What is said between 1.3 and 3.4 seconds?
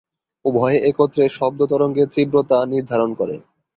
শব্দ তরঙ্গের তীব্রতা নির্ধারণ করে।